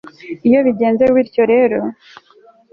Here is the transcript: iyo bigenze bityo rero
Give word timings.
iyo 0.47 0.59
bigenze 0.67 1.03
bityo 1.15 1.43
rero 1.53 1.79